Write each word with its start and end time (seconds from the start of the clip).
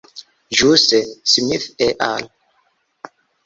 Ĵuse 0.61 1.01
Smith 1.33 1.69
et 1.91 2.05
al. 2.09 2.27